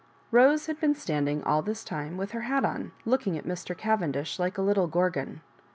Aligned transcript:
Rose 0.31 0.65
had 0.65 0.79
been 0.79 0.95
standing 0.95 1.43
all 1.43 1.61
this 1.61 1.83
time 1.83 2.17
with 2.17 2.31
her 2.31 2.41
hat 2.41 2.65
on, 2.65 2.91
looking 3.05 3.37
at 3.37 3.45
Mr. 3.45 3.77
Cavendish 3.77 4.39
like 4.39 4.57
a 4.57 4.61
little 4.63 4.87
Gorgon. 4.87 5.41